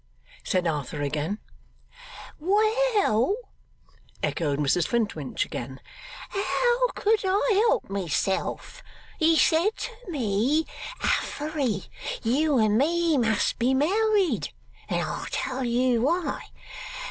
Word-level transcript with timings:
said 0.43 0.65
Arthur 0.65 1.03
again. 1.03 1.37
'Well?' 2.39 3.35
echoed 4.23 4.57
Mrs 4.57 4.87
Flintwinch 4.87 5.45
again. 5.45 5.79
'How 6.29 6.87
could 6.95 7.19
I 7.23 7.49
help 7.69 7.87
myself? 7.87 8.81
He 9.19 9.37
said 9.37 9.77
to 9.77 9.91
me, 10.07 10.65
"Affery, 11.03 11.83
you 12.23 12.57
and 12.57 12.79
me 12.79 13.15
must 13.15 13.59
be 13.59 13.75
married, 13.75 14.51
and 14.89 15.03
I'll 15.03 15.27
tell 15.29 15.63
you 15.63 16.01
why. 16.01 16.45